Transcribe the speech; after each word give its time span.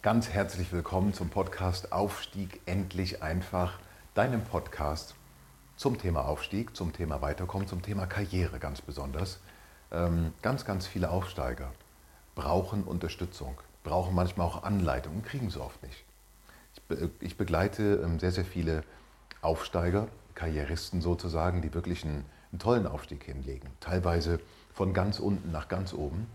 Ganz 0.00 0.28
herzlich 0.28 0.72
willkommen 0.72 1.12
zum 1.12 1.28
Podcast 1.28 1.90
Aufstieg 1.90 2.60
endlich 2.66 3.20
einfach, 3.20 3.80
deinem 4.14 4.44
Podcast 4.44 5.16
zum 5.74 5.98
Thema 5.98 6.24
Aufstieg, 6.24 6.76
zum 6.76 6.92
Thema 6.92 7.20
Weiterkommen, 7.20 7.66
zum 7.66 7.82
Thema 7.82 8.06
Karriere 8.06 8.60
ganz 8.60 8.80
besonders. 8.80 9.40
Ähm, 9.90 10.32
ganz, 10.40 10.64
ganz 10.64 10.86
viele 10.86 11.10
Aufsteiger 11.10 11.72
brauchen 12.36 12.84
Unterstützung, 12.84 13.60
brauchen 13.82 14.14
manchmal 14.14 14.46
auch 14.46 14.62
Anleitung 14.62 15.16
und 15.16 15.24
kriegen 15.24 15.50
sie 15.50 15.60
oft 15.60 15.82
nicht. 15.82 16.04
Ich, 16.74 16.82
be 16.84 17.10
ich 17.18 17.36
begleite 17.36 18.00
ähm, 18.04 18.20
sehr, 18.20 18.30
sehr 18.30 18.44
viele 18.44 18.84
Aufsteiger, 19.42 20.06
Karrieristen 20.36 21.00
sozusagen, 21.00 21.60
die 21.60 21.74
wirklich 21.74 22.04
einen, 22.04 22.24
einen 22.52 22.60
tollen 22.60 22.86
Aufstieg 22.86 23.24
hinlegen. 23.24 23.68
Teilweise 23.80 24.38
von 24.72 24.94
ganz 24.94 25.18
unten 25.18 25.50
nach 25.50 25.66
ganz 25.66 25.92
oben 25.92 26.28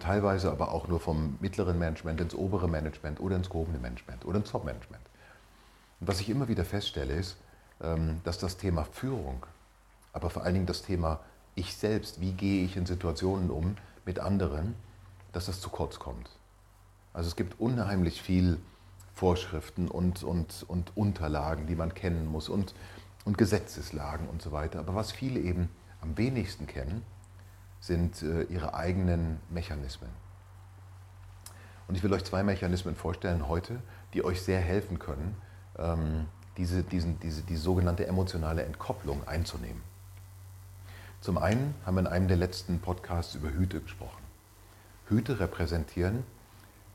teilweise 0.00 0.50
aber 0.50 0.72
auch 0.72 0.88
nur 0.88 0.98
vom 0.98 1.36
mittleren 1.40 1.78
Management 1.78 2.20
ins 2.20 2.34
obere 2.34 2.68
Management 2.68 3.20
oder 3.20 3.36
ins 3.36 3.48
gehobene 3.48 3.78
Management 3.78 4.24
oder 4.24 4.38
ins 4.38 4.50
Top-Management. 4.50 5.02
Und 6.00 6.08
was 6.08 6.20
ich 6.20 6.28
immer 6.28 6.48
wieder 6.48 6.64
feststelle, 6.64 7.14
ist, 7.14 7.36
ähm, 7.80 8.20
dass 8.24 8.38
das 8.38 8.56
Thema 8.56 8.84
Führung, 8.84 9.46
aber 10.12 10.30
vor 10.30 10.42
allen 10.42 10.54
Dingen 10.54 10.66
das 10.66 10.82
Thema 10.82 11.20
ich 11.54 11.76
selbst, 11.76 12.20
wie 12.20 12.32
gehe 12.32 12.64
ich 12.64 12.76
in 12.76 12.86
Situationen 12.86 13.50
um 13.50 13.76
mit 14.04 14.18
anderen, 14.18 14.74
dass 15.32 15.46
das 15.46 15.60
zu 15.60 15.70
kurz 15.70 15.98
kommt. 15.98 16.30
Also 17.12 17.28
es 17.28 17.36
gibt 17.36 17.60
unheimlich 17.60 18.22
viel 18.22 18.58
Vorschriften 19.14 19.88
und, 19.88 20.22
und, 20.22 20.64
und 20.68 20.96
Unterlagen, 20.96 21.66
die 21.66 21.74
man 21.74 21.94
kennen 21.94 22.26
muss 22.26 22.48
und, 22.48 22.74
und 23.24 23.38
Gesetzeslagen 23.38 24.28
und 24.28 24.40
so 24.40 24.52
weiter. 24.52 24.78
Aber 24.78 24.94
was 24.94 25.10
viele 25.10 25.40
eben 25.40 25.68
am 26.00 26.16
wenigsten 26.16 26.66
kennen, 26.66 27.02
sind 27.80 28.22
äh, 28.22 28.42
ihre 28.44 28.74
eigenen 28.74 29.38
Mechanismen. 29.50 30.10
Und 31.86 31.94
ich 31.94 32.02
will 32.02 32.12
euch 32.12 32.24
zwei 32.24 32.42
Mechanismen 32.42 32.94
vorstellen 32.94 33.48
heute, 33.48 33.80
die 34.12 34.24
euch 34.24 34.42
sehr 34.42 34.60
helfen 34.60 34.98
können, 34.98 35.36
ähm, 35.78 36.26
diese, 36.56 36.82
diesen, 36.82 37.18
diese, 37.20 37.42
die 37.42 37.56
sogenannte 37.56 38.06
emotionale 38.06 38.64
Entkopplung 38.64 39.26
einzunehmen. 39.26 39.82
Zum 41.20 41.38
einen 41.38 41.74
haben 41.86 41.94
wir 41.94 42.00
in 42.00 42.06
einem 42.06 42.28
der 42.28 42.36
letzten 42.36 42.80
Podcasts 42.80 43.34
über 43.34 43.50
Hüte 43.50 43.80
gesprochen. 43.80 44.22
Hüte 45.08 45.40
repräsentieren 45.40 46.24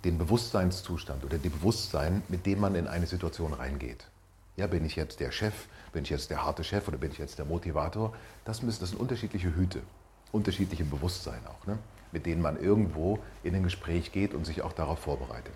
den 0.06 0.18
Bewusstseinszustand 0.18 1.24
oder 1.24 1.38
die 1.38 1.50
Bewusstsein, 1.50 2.24
mit 2.28 2.46
dem 2.46 2.60
man 2.60 2.76
in 2.76 2.88
eine 2.88 3.08
Situation 3.08 3.54
reingeht. 3.54 4.06
Ja, 4.58 4.68
bin 4.68 4.86
ich 4.86 4.96
jetzt 4.96 5.22
der 5.22 5.32
Chef, 5.32 5.54
bin 5.94 6.04
ich 6.04 6.10
jetzt 6.10 6.30
der 6.30 6.44
harte 6.44 6.64
Chef 6.64 6.88
oder 6.88 6.98
bin 6.98 7.12
ich 7.12 7.18
jetzt 7.18 7.40
der 7.40 7.46
Motivator? 7.46 8.14
Das, 8.46 8.62
müssen, 8.62 8.82
das 8.82 8.90
sind 8.90 9.00
unterschiedliche 9.00 9.56
Hüte 9.56 9.82
unterschiedliche 10.34 10.84
Bewusstsein 10.84 11.40
auch, 11.48 11.66
ne? 11.68 11.78
mit 12.12 12.26
denen 12.26 12.42
man 12.42 12.60
irgendwo 12.60 13.20
in 13.44 13.56
ein 13.56 13.64
Gespräch 13.64 14.12
geht 14.12 14.34
und 14.34 14.46
sich 14.46 14.62
auch 14.62 14.74
darauf 14.74 15.00
vorbereitet. 15.00 15.54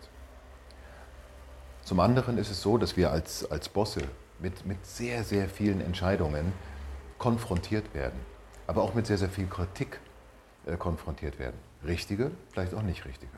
Zum 1.83 1.99
anderen 1.99 2.37
ist 2.37 2.49
es 2.49 2.61
so, 2.61 2.77
dass 2.77 2.95
wir 2.95 3.11
als, 3.11 3.49
als 3.49 3.69
Bosse 3.69 4.01
mit, 4.39 4.65
mit 4.65 4.85
sehr, 4.85 5.23
sehr 5.23 5.49
vielen 5.49 5.81
Entscheidungen 5.81 6.53
konfrontiert 7.17 7.93
werden, 7.93 8.19
aber 8.67 8.83
auch 8.83 8.93
mit 8.93 9.07
sehr, 9.07 9.17
sehr 9.17 9.29
viel 9.29 9.47
Kritik 9.47 9.99
äh, 10.65 10.77
konfrontiert 10.77 11.39
werden. 11.39 11.57
Richtige, 11.85 12.31
vielleicht 12.51 12.73
auch 12.73 12.81
nicht 12.83 13.05
richtige. 13.05 13.31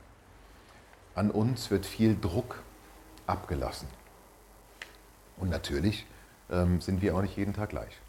An 1.15 1.31
uns 1.31 1.71
wird 1.71 1.85
viel 1.85 2.19
Druck 2.19 2.61
abgelassen. 3.27 3.87
Und 5.37 5.49
natürlich 5.49 6.05
ähm, 6.49 6.81
sind 6.81 7.01
wir 7.01 7.15
auch 7.15 7.21
nicht 7.21 7.37
jeden 7.37 7.53
Tag 7.53 7.69
gleich 7.69 8.01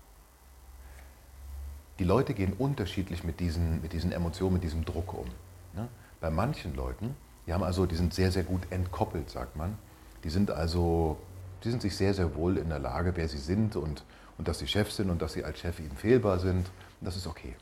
die 2.00 2.04
Leute 2.04 2.32
gehen 2.32 2.54
unterschiedlich 2.54 3.24
mit 3.24 3.40
diesen, 3.40 3.82
mit 3.82 3.92
diesen 3.92 4.10
Emotionen, 4.10 4.54
mit 4.54 4.62
diesem 4.62 4.86
Druck 4.86 5.12
um. 5.12 5.26
Ne? 5.74 5.86
Bei 6.18 6.30
manchen 6.30 6.74
Leuten, 6.74 7.14
die 7.46 7.52
haben 7.52 7.62
also, 7.62 7.84
die 7.84 7.94
sind 7.94 8.14
sehr, 8.14 8.32
sehr 8.32 8.42
gut 8.42 8.62
entkoppelt, 8.70 9.28
sagt 9.28 9.54
man. 9.54 9.76
Die 10.24 10.30
sind 10.30 10.50
also, 10.50 11.18
die 11.62 11.70
sind 11.70 11.82
sich 11.82 11.94
sehr, 11.94 12.14
sehr 12.14 12.34
wohl 12.34 12.56
in 12.56 12.70
der 12.70 12.78
Lage, 12.78 13.12
wer 13.16 13.28
sie 13.28 13.36
sind 13.36 13.76
und, 13.76 14.02
und 14.38 14.48
dass 14.48 14.60
sie 14.60 14.66
Chef 14.66 14.90
sind 14.90 15.10
und 15.10 15.20
dass 15.20 15.34
sie 15.34 15.44
als 15.44 15.58
Chef 15.58 15.78
eben 15.78 15.94
fehlbar 15.94 16.38
sind. 16.38 16.70
Und 17.00 17.06
das 17.06 17.16
ist 17.16 17.26
okay. 17.26 17.54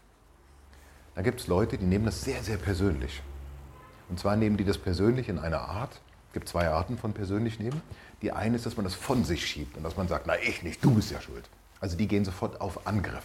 Dann 1.17 1.25
gibt 1.25 1.41
es 1.41 1.49
Leute, 1.49 1.77
die 1.77 1.87
nehmen 1.87 2.05
das 2.05 2.23
sehr, 2.23 2.41
sehr 2.45 2.59
persönlich. 2.59 3.21
Und 4.09 4.21
zwar 4.21 4.37
nehmen 4.37 4.57
die 4.57 4.65
das 4.65 4.79
persönlich 4.79 5.29
in 5.29 5.41
einer 5.41 5.63
Art, 5.63 6.01
es 6.29 6.35
gibt 6.35 6.49
zwei 6.49 6.69
Arten 6.69 6.97
von 6.97 7.13
persönlich 7.13 7.59
nehmen. 7.59 7.83
Die 8.23 8.31
eine 8.31 8.55
ist, 8.55 8.67
dass 8.67 8.77
man 8.77 8.85
das 8.85 8.95
von 8.95 9.25
sich 9.25 9.45
schiebt 9.45 9.77
und 9.77 9.83
dass 9.83 9.97
man 9.97 10.07
sagt, 10.07 10.29
na 10.29 10.35
ich 10.39 10.63
nicht, 10.63 10.85
du 10.85 10.93
bist 10.93 11.11
ja 11.11 11.21
schuld. 11.21 11.49
Also 11.81 11.97
die 11.97 12.07
gehen 12.07 12.25
sofort 12.25 12.61
auf 12.61 12.87
Angriff 12.87 13.25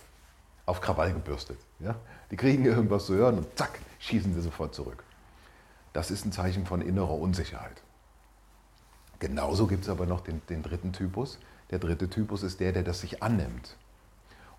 auf 0.65 0.81
Krawall 0.81 1.13
gebürstet. 1.13 1.59
Ja? 1.79 1.95
Die 2.31 2.37
kriegen 2.37 2.65
irgendwas 2.65 3.05
zu 3.05 3.15
hören 3.15 3.37
und 3.37 3.57
zack, 3.57 3.79
schießen 3.99 4.33
sie 4.33 4.41
sofort 4.41 4.73
zurück. 4.73 5.03
Das 5.91 6.09
ist 6.09 6.25
ein 6.25 6.31
Zeichen 6.31 6.65
von 6.65 6.81
innerer 6.81 7.13
Unsicherheit. 7.13 7.81
Genauso 9.19 9.67
gibt 9.67 9.83
es 9.83 9.89
aber 9.89 10.05
noch 10.05 10.21
den, 10.21 10.41
den, 10.49 10.63
dritten 10.63 10.91
Typus. 10.91 11.39
Der 11.69 11.79
dritte 11.79 12.09
Typus 12.09 12.43
ist 12.43 12.59
der, 12.59 12.71
der 12.71 12.83
das 12.83 13.01
sich 13.01 13.23
annimmt 13.23 13.77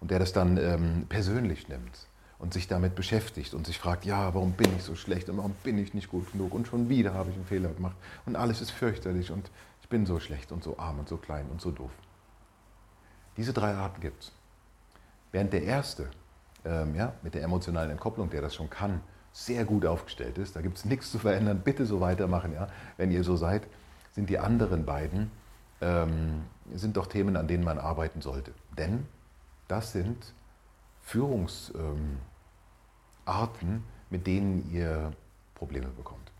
und 0.00 0.10
der 0.10 0.18
das 0.18 0.32
dann 0.32 0.56
ähm, 0.56 1.06
persönlich 1.08 1.68
nimmt 1.68 2.06
und 2.38 2.54
sich 2.54 2.68
damit 2.68 2.94
beschäftigt 2.94 3.54
und 3.54 3.66
sich 3.66 3.78
fragt, 3.78 4.04
ja, 4.04 4.34
warum 4.34 4.52
bin 4.52 4.74
ich 4.76 4.82
so 4.82 4.94
schlecht 4.94 5.28
und 5.28 5.36
warum 5.36 5.52
bin 5.62 5.78
ich 5.78 5.94
nicht 5.94 6.08
gut 6.08 6.30
genug 6.32 6.54
und 6.54 6.66
schon 6.66 6.88
wieder 6.88 7.14
habe 7.14 7.30
ich 7.30 7.36
einen 7.36 7.46
Fehler 7.46 7.70
gemacht 7.70 7.96
und 8.26 8.36
alles 8.36 8.60
ist 8.60 8.70
fürchterlich 8.70 9.30
und 9.30 9.50
ich 9.82 9.88
bin 9.88 10.06
so 10.06 10.18
schlecht 10.18 10.50
und 10.50 10.64
so 10.64 10.78
arm 10.78 10.98
und 10.98 11.08
so 11.08 11.16
klein 11.16 11.46
und 11.50 11.60
so 11.60 11.70
doof. 11.70 11.90
Diese 13.36 13.52
drei 13.52 13.74
Arten 13.74 14.00
gibt 14.00 14.22
es. 14.22 14.32
Während 15.34 15.52
der 15.52 15.64
erste, 15.64 16.08
ähm, 16.64 16.94
ja, 16.94 17.12
mit 17.22 17.34
der 17.34 17.42
emotionalen 17.42 17.90
Entkopplung, 17.90 18.30
der 18.30 18.40
das 18.40 18.54
schon 18.54 18.70
kann, 18.70 19.00
sehr 19.32 19.64
gut 19.64 19.84
aufgestellt 19.84 20.38
ist, 20.38 20.54
da 20.54 20.60
gibt 20.60 20.76
es 20.76 20.84
nichts 20.84 21.10
zu 21.10 21.18
verändern, 21.18 21.62
bitte 21.64 21.86
so 21.86 22.00
weitermachen, 22.00 22.52
ja, 22.52 22.68
wenn 22.98 23.10
ihr 23.10 23.24
so 23.24 23.34
seid, 23.34 23.66
sind 24.12 24.30
die 24.30 24.38
anderen 24.38 24.84
beiden, 24.84 25.32
ähm, 25.80 26.44
sind 26.72 26.96
doch 26.96 27.08
Themen, 27.08 27.36
an 27.36 27.48
denen 27.48 27.64
man 27.64 27.80
arbeiten 27.80 28.20
sollte. 28.20 28.52
Denn 28.78 29.08
das 29.66 29.90
sind 29.90 30.24
Führungsarten, 31.02 32.20
ähm, 33.26 33.82
mit 34.10 34.28
denen 34.28 34.72
ihr 34.72 35.10
Probleme 35.56 35.88
bekommt. 35.88 36.30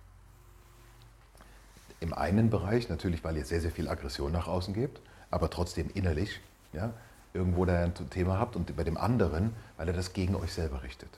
Im 1.99 2.15
einen 2.15 2.49
Bereich 2.49 2.89
natürlich, 2.89 3.25
weil 3.25 3.37
ihr 3.37 3.45
sehr, 3.45 3.61
sehr 3.61 3.73
viel 3.73 3.89
Aggression 3.89 4.31
nach 4.31 4.47
außen 4.47 4.73
gebt, 4.73 5.01
aber 5.33 5.51
trotzdem 5.51 5.91
innerlich 5.95 6.41
ja, 6.73 6.93
irgendwo 7.35 7.65
da 7.65 7.83
ein 7.83 7.95
Thema 8.11 8.39
habt 8.39 8.57
und 8.57 8.75
bei 8.77 8.85
dem 8.85 8.97
anderen, 8.97 9.55
weil 9.77 9.89
er 9.89 9.95
das 9.95 10.13
gegen 10.13 10.37
euch 10.37 10.53
selber 10.53 10.83
richtet. 10.85 11.11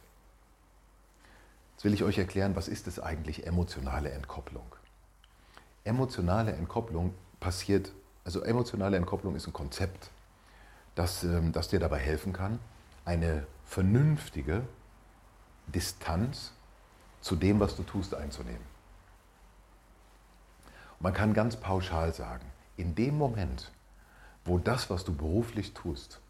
Jetzt 1.75 1.85
will 1.85 1.93
ich 1.93 2.03
euch 2.03 2.17
erklären, 2.17 2.57
was 2.57 2.69
ist 2.69 2.87
es 2.89 2.99
eigentlich 2.99 3.47
emotionale 3.47 4.11
Entkopplung? 4.11 4.67
Emotionale 5.85 6.53
Entkopplung 6.53 7.15
passiert, 7.39 7.93
also 8.25 8.43
emotionale 8.43 8.97
Entkopplung 8.97 9.37
ist 9.37 9.47
ein 9.47 9.53
Konzept, 9.53 10.11
das, 10.95 11.23
ähm, 11.23 11.53
das 11.53 11.69
dir 11.69 11.79
dabei 11.79 11.99
helfen 11.99 12.33
kann, 12.33 12.59
eine 13.05 13.47
vernünftige 13.67 14.63
Distanz 15.67 16.53
zu 17.21 17.37
dem, 17.37 17.61
was 17.61 17.77
du 17.77 17.83
tust, 17.83 18.15
einzunehmen. 18.15 18.65
Und 20.99 21.03
man 21.03 21.13
kann 21.13 21.35
ganz 21.35 21.57
pauschal 21.57 22.15
sagen, 22.15 22.47
in 22.79 22.95
dem 22.95 23.19
Moment, 23.19 23.71
wo 24.47 24.59
das, 24.59 24.89
was 24.91 25.05
du 25.05 25.15
beruflich 25.15 25.75
tust, 25.75 26.21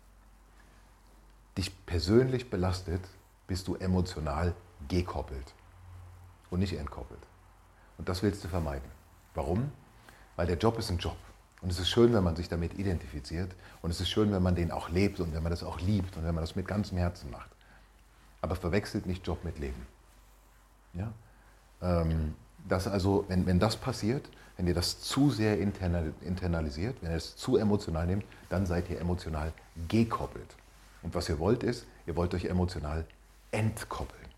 dich 1.57 1.87
persönlich 1.87 2.51
belastet, 2.51 3.03
bist 3.47 3.69
du 3.69 3.77
emotional 3.77 4.55
gekoppelt 4.89 5.55
und 6.51 6.61
nicht 6.61 6.75
entkoppelt. 6.75 7.21
Und 7.99 8.09
das 8.09 8.23
willst 8.23 8.45
du 8.45 8.49
vermeiden. 8.49 8.91
Warum? 9.35 9.71
Weil 10.37 10.47
der 10.47 10.59
Job 10.59 10.79
ist 10.79 10.91
ein 10.91 10.99
Job. 10.99 11.17
Und 11.63 11.71
es 11.71 11.79
ist 11.79 11.89
schön, 11.89 12.13
wenn 12.13 12.23
man 12.23 12.37
sich 12.37 12.49
damit 12.49 12.79
identifiziert. 12.79 13.55
Und 13.81 13.91
es 13.91 14.01
ist 14.01 14.11
schön, 14.11 14.33
wenn 14.33 14.43
man 14.43 14.55
den 14.55 14.71
auch 14.71 14.91
lebt 14.91 15.21
und 15.21 15.33
wenn 15.35 15.43
man 15.43 15.51
das 15.51 15.63
auch 15.63 15.81
liebt 15.81 16.17
und 16.17 16.25
wenn 16.25 16.35
man 16.35 16.43
das 16.43 16.57
mit 16.57 16.69
ganzem 16.69 16.99
Herzen 16.99 17.31
macht. 17.31 17.51
Aber 18.43 18.57
verwechselt 18.57 19.07
nicht 19.07 19.27
Job 19.27 19.43
mit 19.45 19.59
Leben. 19.59 19.87
Ja? 20.93 21.13
Ähm, 21.81 22.35
dass 22.69 22.89
also, 22.89 23.25
wenn, 23.29 23.47
wenn 23.47 23.59
das 23.59 23.77
passiert, 23.77 24.29
wenn 24.57 24.67
ihr 24.67 24.75
das 24.75 25.01
zu 25.01 25.31
sehr 25.31 25.59
internalisiert, 25.59 26.97
wenn 27.03 27.11
ihr 27.11 27.17
es 27.17 27.37
zu 27.37 27.57
emotional 27.57 28.07
nehmt, 28.07 28.25
dann 28.49 28.67
seid 28.67 28.89
ihr 28.89 29.01
emotional 29.01 29.53
gekoppelt. 29.89 30.57
Und 31.03 31.15
was 31.15 31.29
ihr 31.29 31.39
wollt 31.39 31.63
ist, 31.63 31.87
ihr 32.07 32.17
wollt 32.17 32.35
euch 32.35 32.47
emotional 32.47 33.07
entkoppeln. 33.51 34.29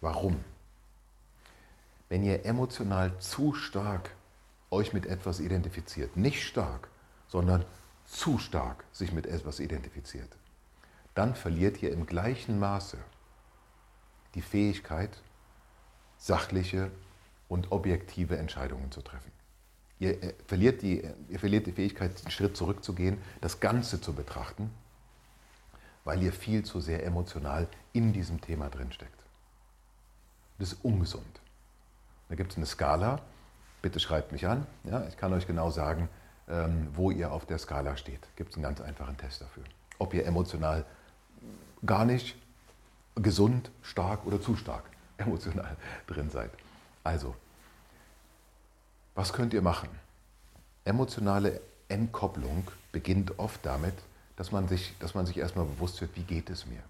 Warum? 0.00 0.36
Wenn 2.08 2.22
ihr 2.22 2.44
emotional 2.46 3.18
zu 3.18 3.54
stark 3.54 4.10
euch 4.70 4.92
mit 4.92 5.06
etwas 5.06 5.40
identifiziert, 5.40 6.16
nicht 6.16 6.42
stark, 6.44 6.88
sondern 7.26 7.64
zu 8.04 8.38
stark 8.38 8.84
sich 8.92 9.12
mit 9.12 9.26
etwas 9.26 9.60
identifiziert, 9.60 10.28
dann 11.14 11.34
verliert 11.34 11.82
ihr 11.82 11.92
im 11.92 12.06
gleichen 12.06 12.58
Maße 12.58 12.98
die 14.34 14.42
Fähigkeit, 14.42 15.10
sachliche 16.18 16.90
und 17.48 17.72
objektive 17.72 18.36
Entscheidungen 18.38 18.90
zu 18.90 19.02
treffen. 19.02 19.30
Ihr 19.98 20.22
äh, 20.22 20.34
verliert, 20.46 20.82
die, 20.82 21.02
ihr 21.28 21.38
verliert 21.38 21.66
die 21.66 21.72
Fähigkeit, 21.72 22.12
einen 22.20 22.30
Schritt 22.30 22.56
zurückzugehen, 22.56 23.18
das 23.40 23.60
Ganze 23.60 24.00
zu 24.00 24.12
betrachten, 24.12 24.70
weil 26.04 26.22
ihr 26.22 26.32
viel 26.32 26.64
zu 26.64 26.80
sehr 26.80 27.04
emotional 27.04 27.68
in 27.92 28.12
diesem 28.12 28.40
Thema 28.40 28.68
drinsteckt. 28.68 29.12
Das 30.58 30.72
ist 30.72 30.84
ungesund. 30.84 31.40
Da 32.28 32.34
gibt 32.34 32.52
es 32.52 32.56
eine 32.56 32.66
Skala, 32.66 33.20
bitte 33.82 34.00
schreibt 34.00 34.32
mich 34.32 34.46
an. 34.46 34.66
Ja, 34.84 35.06
ich 35.08 35.16
kann 35.16 35.32
euch 35.32 35.46
genau 35.46 35.70
sagen, 35.70 36.08
ähm, 36.48 36.88
wo 36.92 37.10
ihr 37.10 37.32
auf 37.32 37.46
der 37.46 37.58
Skala 37.58 37.96
steht. 37.96 38.20
Gibt 38.36 38.50
es 38.50 38.56
einen 38.56 38.62
ganz 38.62 38.80
einfachen 38.80 39.16
Test 39.16 39.40
dafür. 39.40 39.64
Ob 39.98 40.14
ihr 40.14 40.26
emotional 40.26 40.84
gar 41.84 42.04
nicht 42.04 42.36
gesund, 43.16 43.70
stark 43.82 44.26
oder 44.26 44.40
zu 44.40 44.56
stark 44.56 44.84
emotional 45.18 45.76
drin 46.06 46.30
seid. 46.30 46.50
Also, 47.04 47.36
was 49.14 49.32
könnt 49.32 49.54
ihr 49.54 49.62
machen? 49.62 49.88
Emotionale 50.84 51.60
Entkopplung 51.88 52.66
beginnt 52.92 53.38
oft 53.38 53.64
damit, 53.64 53.94
dass 54.36 54.50
man 54.50 54.66
sich, 54.66 54.94
dass 54.98 55.14
man 55.14 55.26
sich 55.26 55.36
erstmal 55.36 55.66
bewusst 55.66 56.00
wird, 56.00 56.16
wie 56.16 56.24
geht 56.24 56.50
es 56.50 56.66
mir. 56.66 56.82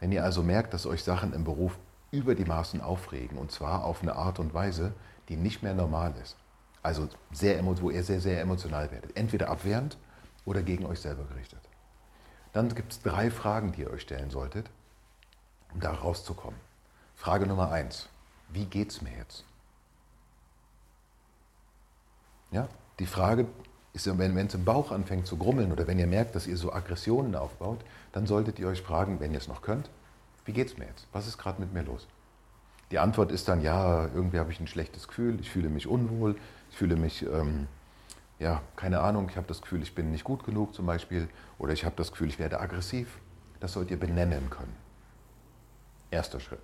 Wenn 0.00 0.12
ihr 0.12 0.24
also 0.24 0.42
merkt, 0.42 0.74
dass 0.74 0.86
euch 0.86 1.02
Sachen 1.02 1.32
im 1.32 1.44
Beruf 1.44 1.78
über 2.10 2.34
die 2.34 2.44
Maßen 2.44 2.80
aufregen, 2.80 3.38
und 3.38 3.50
zwar 3.50 3.84
auf 3.84 4.02
eine 4.02 4.16
Art 4.16 4.38
und 4.38 4.52
Weise, 4.52 4.92
die 5.28 5.36
nicht 5.36 5.62
mehr 5.62 5.74
normal 5.74 6.14
ist, 6.22 6.36
also 6.82 7.08
sehr, 7.32 7.64
wo 7.80 7.90
ihr 7.90 8.04
sehr, 8.04 8.20
sehr 8.20 8.40
emotional 8.40 8.90
werdet, 8.90 9.16
entweder 9.16 9.48
abwehrend 9.48 9.96
oder 10.44 10.62
gegen 10.62 10.84
euch 10.84 11.00
selber 11.00 11.24
gerichtet, 11.24 11.60
dann 12.52 12.74
gibt 12.74 12.92
es 12.92 13.02
drei 13.02 13.30
Fragen, 13.30 13.72
die 13.72 13.82
ihr 13.82 13.90
euch 13.90 14.02
stellen 14.02 14.30
solltet, 14.30 14.68
um 15.72 15.80
da 15.80 15.92
rauszukommen. 15.92 16.58
Frage 17.14 17.46
Nummer 17.46 17.70
eins, 17.72 18.08
wie 18.48 18.64
geht 18.64 18.90
es 18.90 19.02
mir 19.02 19.12
jetzt? 19.16 19.44
Ja, 22.50 22.68
die 22.98 23.06
Frage 23.06 23.46
ist, 23.92 24.06
wenn 24.18 24.36
es 24.36 24.54
im 24.54 24.64
Bauch 24.64 24.92
anfängt 24.92 25.26
zu 25.26 25.36
grummeln 25.36 25.72
oder 25.72 25.86
wenn 25.86 25.98
ihr 25.98 26.06
merkt, 26.06 26.34
dass 26.34 26.46
ihr 26.46 26.56
so 26.56 26.72
Aggressionen 26.72 27.34
aufbaut, 27.34 27.80
dann 28.12 28.26
solltet 28.26 28.58
ihr 28.58 28.68
euch 28.68 28.82
fragen, 28.82 29.20
wenn 29.20 29.32
ihr 29.32 29.38
es 29.38 29.48
noch 29.48 29.62
könnt, 29.62 29.90
wie 30.44 30.52
geht 30.52 30.68
es 30.68 30.78
mir 30.78 30.86
jetzt? 30.86 31.06
Was 31.12 31.26
ist 31.26 31.38
gerade 31.38 31.60
mit 31.60 31.72
mir 31.72 31.82
los? 31.82 32.06
Die 32.92 32.98
Antwort 32.98 33.32
ist 33.32 33.48
dann, 33.48 33.62
ja, 33.62 34.06
irgendwie 34.14 34.38
habe 34.38 34.52
ich 34.52 34.60
ein 34.60 34.68
schlechtes 34.68 35.08
Gefühl, 35.08 35.40
ich 35.40 35.50
fühle 35.50 35.68
mich 35.68 35.88
unwohl, 35.88 36.36
ich 36.70 36.76
fühle 36.76 36.94
mich, 36.94 37.22
ähm, 37.22 37.66
ja, 38.38 38.62
keine 38.76 39.00
Ahnung, 39.00 39.28
ich 39.28 39.36
habe 39.36 39.48
das 39.48 39.60
Gefühl, 39.60 39.82
ich 39.82 39.94
bin 39.94 40.12
nicht 40.12 40.24
gut 40.24 40.44
genug 40.44 40.74
zum 40.74 40.86
Beispiel 40.86 41.28
oder 41.58 41.72
ich 41.72 41.84
habe 41.84 41.96
das 41.96 42.12
Gefühl, 42.12 42.28
ich 42.28 42.38
werde 42.38 42.60
aggressiv. 42.60 43.18
Das 43.58 43.72
sollt 43.72 43.90
ihr 43.90 43.98
benennen 43.98 44.50
können. 44.50 44.76
Erster 46.10 46.38
Schritt. 46.38 46.60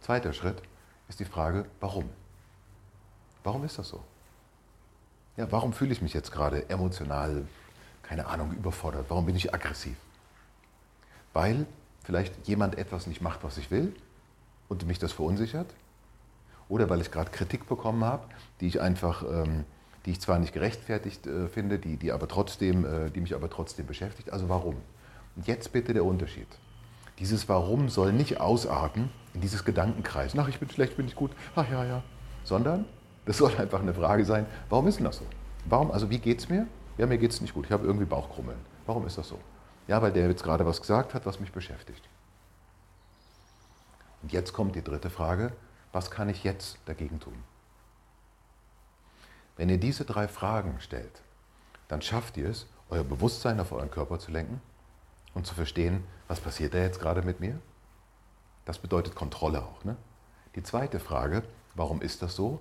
Zweiter 0.00 0.32
Schritt 0.32 0.62
ist 1.08 1.20
die 1.20 1.24
Frage, 1.24 1.66
warum? 1.80 2.08
Warum 3.44 3.64
ist 3.64 3.78
das 3.78 3.88
so? 3.88 4.02
Ja, 5.36 5.50
warum 5.52 5.72
fühle 5.72 5.92
ich 5.92 6.02
mich 6.02 6.14
jetzt 6.14 6.32
gerade 6.32 6.68
emotional, 6.70 7.46
keine 8.02 8.26
Ahnung, 8.26 8.52
überfordert? 8.52 9.06
Warum 9.08 9.26
bin 9.26 9.36
ich 9.36 9.52
aggressiv? 9.52 9.96
Weil 11.32 11.66
vielleicht 12.02 12.48
jemand 12.48 12.78
etwas 12.78 13.06
nicht 13.06 13.20
macht, 13.20 13.44
was 13.44 13.58
ich 13.58 13.70
will 13.70 13.94
und 14.68 14.86
mich 14.86 14.98
das 14.98 15.12
verunsichert. 15.12 15.66
Oder 16.68 16.88
weil 16.88 17.00
ich 17.00 17.10
gerade 17.10 17.30
Kritik 17.30 17.68
bekommen 17.68 18.04
habe, 18.04 18.26
die 18.60 18.66
ich 18.66 18.80
einfach, 18.80 19.22
ähm, 19.22 19.64
die 20.04 20.12
ich 20.12 20.20
zwar 20.20 20.38
nicht 20.38 20.52
gerechtfertigt 20.52 21.26
äh, 21.26 21.48
finde, 21.48 21.78
die, 21.78 21.96
die, 21.96 22.12
aber 22.12 22.26
trotzdem, 22.26 22.84
äh, 22.84 23.10
die 23.10 23.20
mich 23.20 23.34
aber 23.34 23.50
trotzdem 23.50 23.86
beschäftigt. 23.86 24.32
Also 24.32 24.48
warum? 24.48 24.76
Und 25.36 25.46
jetzt 25.46 25.72
bitte 25.72 25.92
der 25.92 26.04
Unterschied. 26.04 26.48
Dieses 27.18 27.48
Warum 27.48 27.88
soll 27.88 28.12
nicht 28.12 28.40
ausarten 28.40 29.10
in 29.36 29.42
dieses 29.42 29.64
Gedankenkreis. 29.64 30.34
Ach, 30.36 30.48
ich 30.48 30.58
bin 30.58 30.68
schlecht, 30.70 30.96
bin 30.96 31.06
ich 31.06 31.14
gut. 31.14 31.30
Ach 31.54 31.70
ja, 31.70 31.84
ja. 31.84 32.02
Sondern 32.42 32.86
das 33.26 33.36
soll 33.36 33.54
einfach 33.56 33.80
eine 33.80 33.92
Frage 33.92 34.24
sein, 34.24 34.46
warum 34.70 34.86
ist 34.88 34.96
denn 34.96 35.04
das 35.04 35.18
so? 35.18 35.26
Warum, 35.66 35.90
also 35.90 36.08
wie 36.10 36.18
geht 36.18 36.38
es 36.38 36.48
mir? 36.48 36.66
Ja, 36.96 37.06
mir 37.06 37.18
geht 37.18 37.32
es 37.32 37.40
nicht 37.42 37.52
gut. 37.52 37.66
Ich 37.66 37.72
habe 37.72 37.86
irgendwie 37.86 38.06
Bauchkrummeln. 38.06 38.58
Warum 38.86 39.06
ist 39.06 39.18
das 39.18 39.28
so? 39.28 39.38
Ja, 39.88 40.00
weil 40.00 40.12
der 40.12 40.28
jetzt 40.28 40.42
gerade 40.42 40.64
was 40.64 40.80
gesagt 40.80 41.12
hat, 41.12 41.26
was 41.26 41.38
mich 41.38 41.52
beschäftigt. 41.52 42.08
Und 44.22 44.32
jetzt 44.32 44.54
kommt 44.54 44.74
die 44.74 44.82
dritte 44.82 45.10
Frage, 45.10 45.52
was 45.92 46.10
kann 46.10 46.30
ich 46.30 46.42
jetzt 46.42 46.78
dagegen 46.86 47.20
tun? 47.20 47.36
Wenn 49.58 49.68
ihr 49.68 49.78
diese 49.78 50.06
drei 50.06 50.28
Fragen 50.28 50.76
stellt, 50.80 51.22
dann 51.88 52.00
schafft 52.00 52.38
ihr 52.38 52.48
es, 52.48 52.66
euer 52.88 53.04
Bewusstsein 53.04 53.60
auf 53.60 53.72
euren 53.72 53.90
Körper 53.90 54.18
zu 54.18 54.30
lenken 54.30 54.62
und 55.34 55.46
zu 55.46 55.54
verstehen, 55.54 56.04
was 56.26 56.40
passiert 56.40 56.72
da 56.72 56.78
jetzt 56.78 57.00
gerade 57.00 57.20
mit 57.22 57.40
mir? 57.40 57.60
Das 58.66 58.78
bedeutet 58.78 59.14
Kontrolle 59.14 59.62
auch. 59.62 59.84
Ne? 59.84 59.96
Die 60.54 60.62
zweite 60.62 61.00
Frage, 61.00 61.42
warum 61.74 62.02
ist 62.02 62.20
das 62.20 62.36
so? 62.36 62.60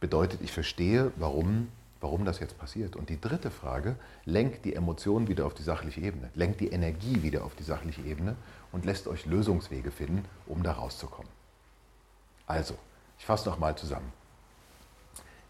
bedeutet, 0.00 0.40
ich 0.40 0.50
verstehe, 0.50 1.12
warum, 1.16 1.68
warum 2.00 2.24
das 2.24 2.40
jetzt 2.40 2.58
passiert. 2.58 2.96
Und 2.96 3.10
die 3.10 3.20
dritte 3.20 3.50
Frage 3.50 3.96
lenkt 4.24 4.64
die 4.64 4.74
Emotionen 4.74 5.28
wieder 5.28 5.46
auf 5.46 5.54
die 5.54 5.62
sachliche 5.62 6.00
Ebene, 6.00 6.30
lenkt 6.34 6.60
die 6.60 6.68
Energie 6.68 7.22
wieder 7.22 7.44
auf 7.44 7.54
die 7.54 7.62
sachliche 7.62 8.02
Ebene 8.02 8.34
und 8.72 8.84
lässt 8.84 9.06
euch 9.06 9.26
Lösungswege 9.26 9.90
finden, 9.90 10.24
um 10.46 10.62
da 10.62 10.72
rauszukommen. 10.72 11.30
Also, 12.46 12.74
ich 13.18 13.26
fasse 13.26 13.48
nochmal 13.48 13.76
zusammen. 13.76 14.12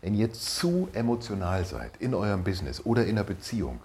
Wenn 0.03 0.15
ihr 0.15 0.33
zu 0.33 0.89
emotional 0.93 1.65
seid 1.65 1.97
in 1.99 2.15
eurem 2.15 2.43
Business 2.43 2.85
oder 2.85 3.05
in 3.05 3.11
einer 3.11 3.25
Beziehung, 3.25 3.81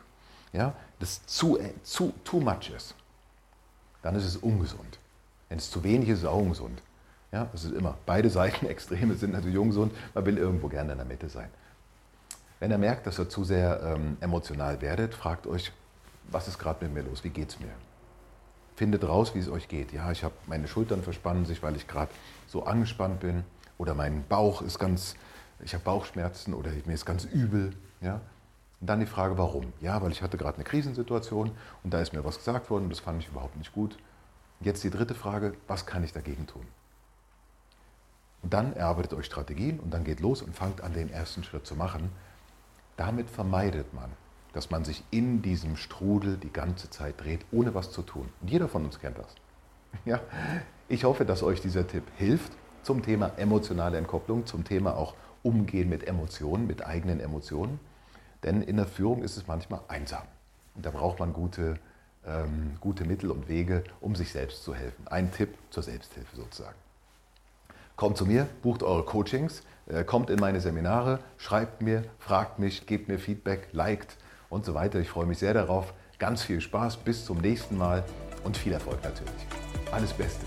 ja, 0.53 0.73
das 0.99 1.25
zu, 1.25 1.59
zu 1.83 2.13
too 2.23 2.39
much 2.39 2.71
ist, 2.75 2.95
dann 4.01 4.15
ist 4.15 4.25
es 4.25 4.37
ungesund. 4.37 4.97
Wenn 5.55 5.59
es 5.59 5.71
zu 5.71 5.85
wenig 5.85 6.09
ist, 6.09 6.17
ist 6.17 6.23
es 6.23 6.29
auch 6.29 6.41
ungesund. 6.41 6.81
Ja, 7.31 7.47
das 7.49 7.63
ist 7.63 7.73
immer. 7.73 7.97
Beide 8.05 8.29
Seiten, 8.29 8.65
Extreme 8.69 9.15
sind 9.15 9.31
natürlich 9.31 9.57
ungesund. 9.57 9.93
Man 10.13 10.25
will 10.25 10.37
irgendwo 10.37 10.67
gerne 10.67 10.91
in 10.91 10.97
der 10.97 11.07
Mitte 11.07 11.29
sein. 11.29 11.47
Wenn 12.59 12.71
ihr 12.71 12.77
merkt, 12.77 13.07
dass 13.07 13.17
ihr 13.17 13.29
zu 13.29 13.45
sehr 13.45 13.81
ähm, 13.81 14.17
emotional 14.19 14.81
werdet, 14.81 15.13
fragt 15.13 15.47
euch, 15.47 15.71
was 16.29 16.49
ist 16.49 16.59
gerade 16.59 16.83
mit 16.83 16.93
mir 16.93 17.09
los? 17.09 17.23
Wie 17.23 17.29
geht 17.29 17.51
es 17.51 17.59
mir? 17.61 17.69
Findet 18.75 19.07
raus, 19.07 19.33
wie 19.33 19.39
es 19.39 19.47
euch 19.47 19.69
geht. 19.69 19.93
Ja, 19.93 20.11
ich 20.11 20.25
habe 20.25 20.33
meine 20.45 20.67
Schultern 20.67 21.01
verspannen 21.01 21.45
sich, 21.45 21.63
weil 21.63 21.77
ich 21.77 21.87
gerade 21.87 22.11
so 22.47 22.65
angespannt 22.65 23.21
bin. 23.21 23.45
Oder 23.77 23.93
mein 23.93 24.25
Bauch 24.27 24.61
ist 24.61 24.77
ganz, 24.77 25.15
ich 25.63 25.73
habe 25.73 25.85
Bauchschmerzen 25.85 26.53
oder 26.53 26.69
mir 26.85 26.95
ist 26.95 27.05
ganz 27.05 27.23
übel. 27.23 27.71
Ja? 28.01 28.19
Und 28.81 28.87
dann 28.89 28.99
die 28.99 29.05
Frage, 29.05 29.37
warum? 29.37 29.71
Ja, 29.79 30.01
weil 30.01 30.11
ich 30.11 30.21
hatte 30.21 30.35
gerade 30.35 30.55
eine 30.55 30.65
Krisensituation 30.65 31.51
und 31.81 31.93
da 31.93 32.01
ist 32.01 32.11
mir 32.11 32.25
was 32.25 32.39
gesagt 32.39 32.69
worden 32.69 32.83
und 32.83 32.89
das 32.89 32.99
fand 32.99 33.23
ich 33.23 33.29
überhaupt 33.29 33.55
nicht 33.55 33.71
gut. 33.71 33.97
Jetzt 34.61 34.83
die 34.83 34.89
dritte 34.89 35.15
Frage, 35.15 35.53
was 35.67 35.85
kann 35.85 36.03
ich 36.03 36.13
dagegen 36.13 36.47
tun? 36.47 36.65
Und 38.41 38.53
dann 38.53 38.73
erarbeitet 38.73 39.13
euch 39.13 39.25
Strategien 39.25 39.79
und 39.79 39.91
dann 39.91 40.03
geht 40.03 40.19
los 40.19 40.41
und 40.41 40.55
fangt 40.55 40.81
an, 40.81 40.93
den 40.93 41.09
ersten 41.09 41.43
Schritt 41.43 41.65
zu 41.65 41.75
machen. 41.75 42.11
Damit 42.95 43.29
vermeidet 43.29 43.93
man, 43.93 44.11
dass 44.53 44.69
man 44.69 44.85
sich 44.85 45.03
in 45.11 45.41
diesem 45.41 45.75
Strudel 45.75 46.37
die 46.37 46.53
ganze 46.53 46.89
Zeit 46.89 47.19
dreht, 47.19 47.45
ohne 47.51 47.73
was 47.73 47.91
zu 47.91 48.03
tun. 48.03 48.29
Und 48.41 48.49
jeder 48.49 48.67
von 48.67 48.85
uns 48.85 48.99
kennt 48.99 49.17
das. 49.17 49.35
Ja? 50.05 50.19
Ich 50.87 51.03
hoffe, 51.05 51.25
dass 51.25 51.41
euch 51.41 51.61
dieser 51.61 51.87
Tipp 51.87 52.03
hilft 52.17 52.51
zum 52.83 53.01
Thema 53.01 53.31
emotionale 53.37 53.97
Entkopplung, 53.97 54.45
zum 54.45 54.63
Thema 54.63 54.95
auch 54.95 55.15
Umgehen 55.41 55.89
mit 55.89 56.07
Emotionen, 56.07 56.67
mit 56.67 56.85
eigenen 56.85 57.19
Emotionen. 57.19 57.79
Denn 58.43 58.61
in 58.61 58.77
der 58.77 58.85
Führung 58.85 59.23
ist 59.23 59.37
es 59.37 59.47
manchmal 59.47 59.81
einsam. 59.87 60.23
Und 60.75 60.85
da 60.85 60.91
braucht 60.91 61.19
man 61.19 61.33
gute, 61.33 61.79
ähm, 62.27 62.77
gute 62.79 63.05
Mittel 63.05 63.31
und 63.31 63.47
Wege, 63.47 63.83
um 64.01 64.15
sich 64.15 64.31
selbst 64.31 64.63
zu 64.63 64.73
helfen. 64.73 65.07
Ein 65.07 65.31
Tipp 65.31 65.49
zur 65.69 65.83
Selbsthilfe 65.83 66.35
sozusagen. 66.35 66.75
Kommt 67.95 68.17
zu 68.17 68.25
mir, 68.25 68.47
bucht 68.61 68.83
eure 68.83 69.03
Coachings, 69.03 69.63
äh, 69.87 70.03
kommt 70.03 70.29
in 70.29 70.39
meine 70.39 70.59
Seminare, 70.59 71.19
schreibt 71.37 71.81
mir, 71.81 72.03
fragt 72.19 72.59
mich, 72.59 72.85
gebt 72.85 73.07
mir 73.07 73.19
Feedback, 73.19 73.69
liked 73.71 74.17
und 74.49 74.65
so 74.65 74.73
weiter. 74.73 74.99
Ich 74.99 75.09
freue 75.09 75.25
mich 75.25 75.37
sehr 75.37 75.53
darauf. 75.53 75.93
Ganz 76.19 76.43
viel 76.43 76.61
Spaß, 76.61 76.97
bis 76.97 77.25
zum 77.25 77.37
nächsten 77.39 77.77
Mal 77.77 78.03
und 78.43 78.57
viel 78.57 78.73
Erfolg 78.73 79.03
natürlich. 79.03 79.47
Alles 79.91 80.13
Beste. 80.13 80.45